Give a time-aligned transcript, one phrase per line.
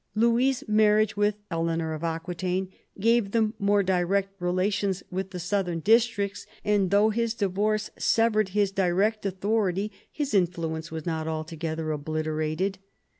[0.15, 2.69] Louis's marriage with Eleanor of Aquitaine
[2.99, 8.49] gave him more direct rela tions with the southern districts, and though his divorce severed
[8.49, 12.79] his direct authority, his influence was not alto gether obliterated.